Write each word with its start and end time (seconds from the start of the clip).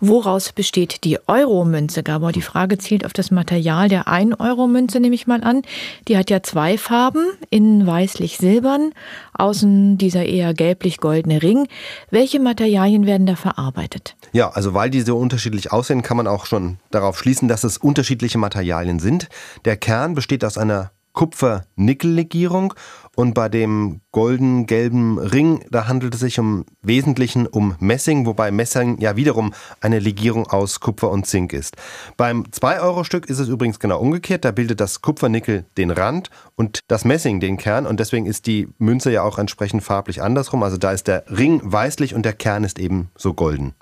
Woraus 0.00 0.52
besteht 0.52 1.02
die 1.02 1.18
Euro-Münze, 1.26 2.04
Gabor? 2.04 2.30
Die 2.30 2.42
Frage 2.42 2.78
zielt 2.78 3.04
auf 3.04 3.12
das 3.12 3.32
Material 3.32 3.88
der 3.88 4.06
1-Euro-Münze, 4.06 5.00
nehme 5.00 5.16
ich 5.16 5.26
mal 5.26 5.42
an. 5.42 5.62
Die 6.06 6.16
hat 6.16 6.30
ja 6.30 6.40
zwei 6.42 6.78
Farben, 6.78 7.26
innen 7.50 7.84
weißlich-silbern, 7.84 8.92
außen 9.34 9.98
dieser 9.98 10.24
eher 10.24 10.54
gelblich-goldene 10.54 11.42
Ring. 11.42 11.66
Welche 12.10 12.38
Materialien 12.38 13.06
werden 13.06 13.26
da 13.26 13.34
verarbeitet? 13.34 14.14
Ja, 14.32 14.50
also 14.50 14.72
weil 14.72 14.90
die 14.90 15.00
so 15.00 15.18
unterschiedlich 15.18 15.72
aussehen, 15.72 16.02
kann 16.02 16.16
man 16.16 16.28
auch 16.28 16.46
schon 16.46 16.78
darauf 16.92 17.18
schließen, 17.18 17.48
dass 17.48 17.64
es 17.64 17.76
unterschiedliche 17.76 18.38
Materialien 18.38 19.00
sind. 19.00 19.28
Der 19.64 19.76
Kern 19.76 20.14
besteht 20.14 20.44
aus 20.44 20.58
einer 20.58 20.92
Kupfer-Nickel-Legierung 21.12 22.74
und 23.16 23.34
bei 23.34 23.48
dem 23.48 24.00
golden-gelben 24.12 25.18
Ring, 25.18 25.64
da 25.70 25.88
handelt 25.88 26.14
es 26.14 26.20
sich 26.20 26.38
im 26.38 26.64
Wesentlichen 26.82 27.46
um 27.46 27.74
Messing, 27.80 28.26
wobei 28.26 28.50
Messing 28.50 28.98
ja 29.00 29.16
wiederum 29.16 29.52
eine 29.80 29.98
Legierung 29.98 30.46
aus 30.46 30.80
Kupfer 30.80 31.10
und 31.10 31.26
Zink 31.26 31.52
ist. 31.52 31.76
Beim 32.16 32.44
2-Euro-Stück 32.44 33.26
ist 33.26 33.40
es 33.40 33.48
übrigens 33.48 33.80
genau 33.80 33.98
umgekehrt, 33.98 34.44
da 34.44 34.52
bildet 34.52 34.80
das 34.80 35.02
Kupfernickel 35.02 35.66
den 35.76 35.90
Rand 35.90 36.30
und 36.54 36.80
das 36.88 37.04
Messing 37.04 37.40
den 37.40 37.56
Kern 37.56 37.86
und 37.86 37.98
deswegen 37.98 38.26
ist 38.26 38.46
die 38.46 38.68
Münze 38.78 39.10
ja 39.10 39.22
auch 39.22 39.38
entsprechend 39.38 39.82
farblich 39.82 40.22
andersrum, 40.22 40.62
also 40.62 40.76
da 40.76 40.92
ist 40.92 41.08
der 41.08 41.24
Ring 41.28 41.60
weißlich 41.64 42.14
und 42.14 42.24
der 42.24 42.34
Kern 42.34 42.62
ist 42.62 42.78
eben 42.78 43.10
so 43.16 43.34
golden. 43.34 43.74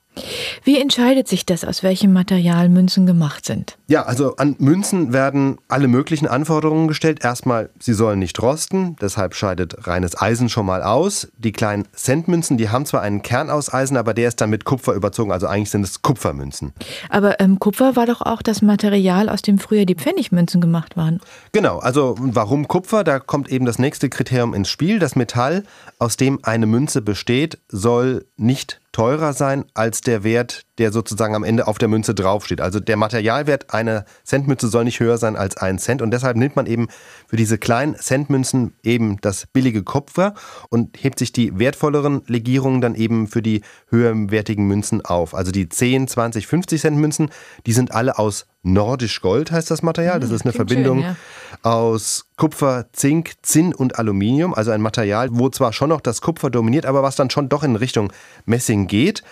Wie 0.65 0.80
entscheidet 0.80 1.29
sich 1.29 1.47
das, 1.47 1.65
aus 1.65 1.83
welchem 1.83 2.12
Material 2.12 2.69
Münzen 2.69 3.07
gemacht 3.07 3.45
sind? 3.45 3.77
Ja, 3.87 4.05
also 4.05 4.37
an 4.37 4.57
Münzen 4.59 5.12
werden 5.12 5.59
alle 5.69 5.88
möglichen 5.88 6.27
Anforderungen 6.27 6.88
gestellt. 6.88 7.23
Erstmal, 7.23 7.70
sie 7.79 7.93
sollen 7.93 8.19
nicht 8.19 8.41
rosten, 8.41 8.97
deshalb 9.01 9.34
scheidet 9.34 9.87
reines 9.87 10.21
Eisen 10.21 10.48
schon 10.48 10.66
mal 10.66 10.83
aus. 10.83 11.29
Die 11.38 11.52
kleinen 11.52 11.87
Centmünzen, 11.93 12.57
die 12.57 12.71
haben 12.71 12.87
zwar 12.87 13.02
einen 13.02 13.23
Kern 13.23 13.51
aus 13.51 13.73
Eisen, 13.73 13.97
aber 13.97 14.15
der 14.15 14.29
ist 14.29 14.41
dann 14.41 14.51
mit 14.51 14.65
Kupfer 14.65 14.95
überzogen, 14.95 15.33
also 15.33 15.47
eigentlich 15.47 15.71
sind 15.71 15.83
es 15.83 16.02
Kupfermünzen. 16.02 16.73
Aber 17.10 17.41
ähm, 17.41 17.59
Kupfer 17.59 17.95
war 17.96 18.07
doch 18.07 18.23
auch 18.23 18.43
das 18.43 18.62
Material, 18.62 19.29
aus 19.29 19.43
dem 19.43 19.59
früher 19.59 19.85
die 19.85 19.95
Pfennigmünzen 19.95 20.60
gemacht 20.60 20.96
waren. 20.96 21.21
Genau, 21.52 21.79
also 21.79 22.16
warum 22.18 22.68
Kupfer? 22.68 23.05
Da 23.05 23.18
kommt 23.18 23.49
eben 23.49 23.66
das 23.66 23.79
nächste 23.79 24.09
Kriterium 24.09 24.55
ins 24.55 24.68
Spiel. 24.68 24.99
Das 24.99 25.15
Metall, 25.16 25.65
aus 25.99 26.16
dem 26.16 26.40
eine 26.43 26.66
Münze 26.66 27.02
besteht, 27.02 27.59
soll 27.68 28.27
nicht 28.37 28.80
teurer 28.97 29.35
sein 29.35 29.66
als 29.75 30.01
der 30.01 30.25
Wert, 30.25 30.63
der 30.79 30.91
sozusagen 30.91 31.35
am 31.35 31.45
Ende 31.45 31.66
auf 31.66 31.77
der 31.77 31.87
Münze 31.87 32.15
draufsteht. 32.15 32.63
Also 32.63 32.80
der 32.80 32.97
Materialwert 32.97 33.75
einer 33.75 34.07
Centmünze 34.25 34.69
soll 34.69 34.85
nicht 34.85 35.01
höher 35.01 35.19
sein 35.19 35.37
als 35.37 35.59
ein 35.59 35.79
Cent 35.79 36.01
und 36.01 36.13
deshalb 36.13 36.39
nimmt 36.39 36.57
man 36.57 36.65
eben 36.65 36.89
für 37.27 37.37
diese 37.37 37.59
kleinen 37.59 37.95
Centmünzen 37.97 38.73
eben 38.83 39.19
das 39.21 39.49
billige 39.52 39.83
Kupfer 39.83 40.33
und 40.71 40.97
hebt 40.97 41.19
sich 41.19 41.30
die 41.30 41.59
wertvolleren 41.59 42.23
Legierungen 42.27 42.80
dann 42.80 42.95
eben 42.95 43.29
für 43.29 43.43
die 43.43 43.61
höherwertigen 43.91 44.67
Münzen 44.67 45.05
auf. 45.05 45.35
Also 45.35 45.52
die 45.52 45.69
10, 45.69 46.09
20, 46.09 46.47
50 46.47 46.80
Cent 46.80 46.97
Münzen, 46.97 47.29
die 47.67 47.74
sind 47.74 47.93
alle 47.93 48.19
aus 48.19 48.47
Nordisch 48.66 49.20
Gold 49.20 49.52
heißt 49.52 49.70
das 49.70 49.82
Material. 49.82 50.18
Das 50.18 50.30
hm, 50.30 50.36
ist 50.36 50.42
eine 50.42 50.52
Verbindung 50.52 51.02
schön, 51.02 51.06
ja. 51.06 51.16
aus 51.62 52.26
Kupfer, 52.36 52.86
Zink, 52.92 53.34
Zinn 53.42 53.72
und 53.72 53.98
Aluminium. 53.98 54.54
Also 54.54 54.72
ein 54.72 54.80
Material, 54.80 55.28
wo 55.30 55.48
zwar 55.48 55.72
schon 55.72 55.90
noch 55.90 56.00
das 56.00 56.20
Kupfer 56.20 56.50
dominiert, 56.50 56.84
aber 56.84 57.02
was 57.02 57.14
dann 57.14 57.30
schon 57.30 57.48
doch 57.48 57.62
in 57.62 57.76
Richtung 57.76 58.12
Messing 58.44 58.88
geht. 58.88 59.22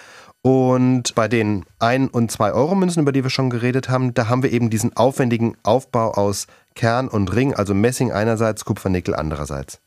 Und 0.40 1.14
bei 1.14 1.26
den 1.26 1.64
1 1.80 2.12
und 2.12 2.30
2 2.30 2.52
Euro 2.52 2.74
Münzen, 2.74 3.00
über 3.00 3.12
die 3.12 3.24
wir 3.24 3.30
schon 3.30 3.50
geredet 3.50 3.88
haben, 3.88 4.14
da 4.14 4.28
haben 4.28 4.42
wir 4.42 4.52
eben 4.52 4.70
diesen 4.70 4.94
aufwendigen 4.94 5.56
Aufbau 5.62 6.12
aus 6.12 6.46
Kern 6.74 7.08
und 7.08 7.34
Ring, 7.34 7.54
also 7.54 7.74
Messing 7.74 8.12
einerseits, 8.12 8.64
Kupfernickel 8.64 9.14
andererseits. 9.14 9.80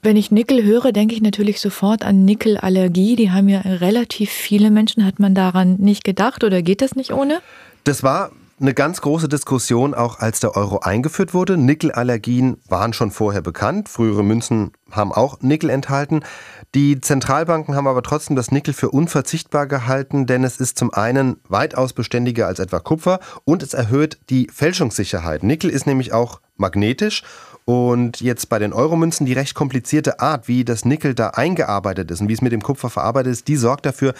Wenn 0.00 0.16
ich 0.16 0.32
Nickel 0.32 0.64
höre, 0.64 0.90
denke 0.90 1.14
ich 1.14 1.22
natürlich 1.22 1.60
sofort 1.60 2.04
an 2.04 2.24
Nickelallergie. 2.24 3.14
Die 3.14 3.30
haben 3.30 3.48
ja 3.48 3.60
relativ 3.60 4.30
viele 4.30 4.72
Menschen. 4.72 5.04
Hat 5.04 5.20
man 5.20 5.34
daran 5.34 5.76
nicht 5.76 6.02
gedacht 6.02 6.42
oder 6.42 6.62
geht 6.62 6.82
das 6.82 6.96
nicht 6.96 7.12
ohne? 7.12 7.40
Das 7.84 8.02
war 8.02 8.32
eine 8.62 8.74
ganz 8.74 9.00
große 9.00 9.28
Diskussion 9.28 9.92
auch 9.92 10.20
als 10.20 10.38
der 10.38 10.56
Euro 10.56 10.78
eingeführt 10.78 11.34
wurde. 11.34 11.56
Nickelallergien 11.56 12.58
waren 12.68 12.92
schon 12.92 13.10
vorher 13.10 13.42
bekannt. 13.42 13.88
Frühere 13.88 14.22
Münzen 14.22 14.70
haben 14.92 15.12
auch 15.12 15.40
Nickel 15.40 15.70
enthalten. 15.70 16.20
Die 16.74 17.00
Zentralbanken 17.00 17.74
haben 17.74 17.86
aber 17.86 18.02
trotzdem 18.02 18.36
das 18.36 18.50
Nickel 18.50 18.74
für 18.74 18.90
unverzichtbar 18.90 19.66
gehalten, 19.66 20.26
denn 20.26 20.44
es 20.44 20.58
ist 20.58 20.78
zum 20.78 20.92
einen 20.92 21.36
weitaus 21.48 21.92
beständiger 21.92 22.46
als 22.46 22.58
etwa 22.58 22.80
Kupfer 22.80 23.20
und 23.44 23.62
es 23.62 23.74
erhöht 23.74 24.18
die 24.30 24.48
Fälschungssicherheit. 24.52 25.42
Nickel 25.42 25.70
ist 25.70 25.86
nämlich 25.86 26.12
auch 26.12 26.40
magnetisch 26.56 27.22
und 27.64 28.20
jetzt 28.20 28.48
bei 28.48 28.58
den 28.58 28.72
Euromünzen 28.72 29.24
die 29.24 29.34
recht 29.34 29.54
komplizierte 29.54 30.18
Art, 30.18 30.48
wie 30.48 30.64
das 30.64 30.84
Nickel 30.84 31.14
da 31.14 31.28
eingearbeitet 31.28 32.10
ist 32.10 32.20
und 32.20 32.28
wie 32.28 32.32
es 32.32 32.42
mit 32.42 32.52
dem 32.52 32.62
Kupfer 32.62 32.90
verarbeitet 32.90 33.32
ist, 33.32 33.48
die 33.48 33.56
sorgt 33.56 33.86
dafür, 33.86 34.14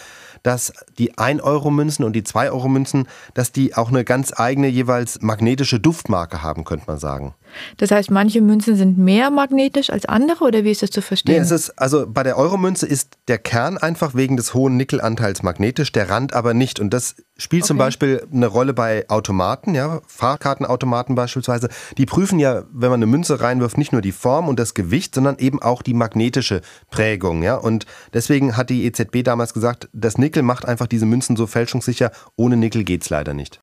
dass 0.44 0.72
die 0.98 1.14
1-Euro-Münzen 1.14 2.04
und 2.04 2.14
die 2.14 2.22
2-Euro-Münzen, 2.22 3.08
dass 3.34 3.50
die 3.50 3.74
auch 3.74 3.88
eine 3.88 4.04
ganz 4.04 4.32
eigene 4.38 4.68
jeweils 4.68 5.22
magnetische 5.22 5.80
Duftmarke 5.80 6.42
haben, 6.42 6.64
könnte 6.64 6.84
man 6.86 6.98
sagen. 6.98 7.34
Das 7.78 7.90
heißt, 7.90 8.10
manche 8.10 8.40
Münzen 8.40 8.76
sind 8.76 8.96
mehr 8.96 9.30
magnetisch 9.30 9.90
als 9.90 10.06
andere 10.06 10.44
oder 10.44 10.61
wie 10.64 10.70
ist 10.70 10.82
das 10.82 10.90
zu 10.90 11.02
verstehen? 11.02 11.34
Nee, 11.34 11.40
es 11.40 11.50
ist, 11.50 11.70
also 11.78 12.06
bei 12.06 12.22
der 12.22 12.36
Euromünze 12.36 12.86
ist 12.86 13.18
der 13.28 13.38
Kern 13.38 13.78
einfach 13.78 14.14
wegen 14.14 14.36
des 14.36 14.54
hohen 14.54 14.76
Nickelanteils 14.76 15.42
magnetisch, 15.42 15.92
der 15.92 16.10
Rand 16.10 16.32
aber 16.32 16.54
nicht. 16.54 16.80
Und 16.80 16.92
das 16.94 17.16
spielt 17.36 17.62
okay. 17.62 17.68
zum 17.68 17.78
Beispiel 17.78 18.26
eine 18.32 18.46
Rolle 18.46 18.74
bei 18.74 19.08
Automaten, 19.08 19.74
ja, 19.74 20.00
Fahrkartenautomaten 20.06 21.14
beispielsweise. 21.14 21.68
Die 21.98 22.06
prüfen 22.06 22.38
ja, 22.38 22.64
wenn 22.72 22.90
man 22.90 22.98
eine 22.98 23.06
Münze 23.06 23.40
reinwirft, 23.40 23.78
nicht 23.78 23.92
nur 23.92 24.02
die 24.02 24.12
Form 24.12 24.48
und 24.48 24.58
das 24.58 24.74
Gewicht, 24.74 25.14
sondern 25.14 25.38
eben 25.38 25.60
auch 25.60 25.82
die 25.82 25.94
magnetische 25.94 26.60
Prägung, 26.90 27.42
ja. 27.42 27.56
Und 27.56 27.86
deswegen 28.14 28.56
hat 28.56 28.70
die 28.70 28.84
EZB 28.86 29.22
damals 29.24 29.54
gesagt, 29.54 29.88
das 29.92 30.18
Nickel 30.18 30.42
macht 30.42 30.66
einfach 30.66 30.86
diese 30.86 31.06
Münzen 31.06 31.36
so 31.36 31.46
fälschungssicher. 31.46 32.12
Ohne 32.36 32.56
Nickel 32.56 32.84
geht 32.84 33.02
es 33.02 33.10
leider 33.10 33.34
nicht. 33.34 33.60